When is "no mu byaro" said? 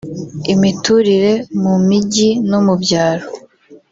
2.49-3.25